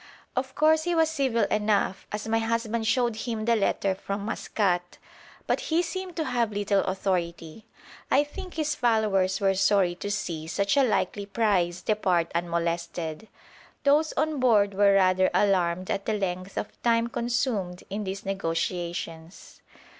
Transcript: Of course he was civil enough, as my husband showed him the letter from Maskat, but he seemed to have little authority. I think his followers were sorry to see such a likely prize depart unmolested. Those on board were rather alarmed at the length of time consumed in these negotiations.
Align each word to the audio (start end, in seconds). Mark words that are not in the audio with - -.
Of 0.35 0.55
course 0.55 0.85
he 0.85 0.95
was 0.95 1.11
civil 1.11 1.43
enough, 1.43 2.07
as 2.11 2.27
my 2.27 2.39
husband 2.39 2.87
showed 2.87 3.15
him 3.17 3.45
the 3.45 3.55
letter 3.55 3.93
from 3.93 4.25
Maskat, 4.25 4.97
but 5.45 5.59
he 5.59 5.83
seemed 5.83 6.15
to 6.15 6.23
have 6.25 6.51
little 6.51 6.81
authority. 6.85 7.67
I 8.09 8.23
think 8.23 8.55
his 8.55 8.73
followers 8.73 9.39
were 9.39 9.53
sorry 9.53 9.93
to 9.93 10.09
see 10.09 10.47
such 10.47 10.75
a 10.75 10.81
likely 10.81 11.27
prize 11.27 11.83
depart 11.83 12.31
unmolested. 12.33 13.27
Those 13.83 14.11
on 14.13 14.39
board 14.39 14.73
were 14.73 14.95
rather 14.95 15.29
alarmed 15.35 15.91
at 15.91 16.07
the 16.07 16.15
length 16.15 16.57
of 16.57 16.81
time 16.81 17.07
consumed 17.07 17.83
in 17.91 18.03
these 18.03 18.25
negotiations. 18.25 19.61